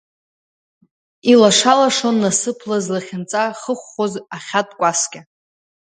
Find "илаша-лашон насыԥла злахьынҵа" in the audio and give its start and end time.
1.31-3.43